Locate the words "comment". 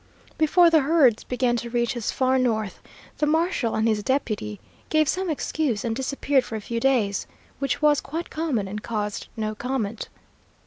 9.53-10.09